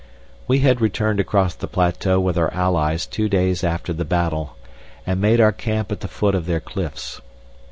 [0.47, 4.55] We had returned across the plateau with our allies two days after the battle,
[5.05, 7.21] and made our camp at the foot of their cliffs.